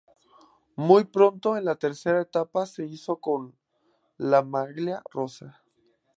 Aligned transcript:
Muy 0.77 1.03
pronto, 1.03 1.55
en 1.57 1.65
la 1.65 1.75
tercera 1.75 2.21
etapa, 2.23 2.65
se 2.65 2.83
hizo 2.87 3.17
con 3.17 3.53
la 4.17 4.41
maglia 4.41 5.03
rosa. 5.11 5.61